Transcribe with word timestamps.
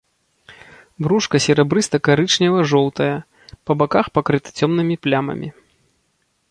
Брушка 1.07 1.37
серабрыста-карычнева-жоўтае, 1.45 3.13
па 3.69 3.77
баках 3.83 4.05
пакрыта 4.19 4.49
цёмнымі 4.63 4.95
плямамі. 5.07 5.47